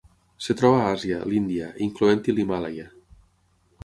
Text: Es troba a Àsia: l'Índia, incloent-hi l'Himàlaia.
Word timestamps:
Es 0.43 0.47
troba 0.61 0.77
a 0.77 0.87
Àsia: 0.93 1.19
l'Índia, 1.33 1.67
incloent-hi 1.87 2.35
l'Himàlaia. 2.39 2.87